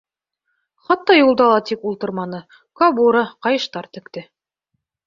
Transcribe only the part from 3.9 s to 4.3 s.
текте.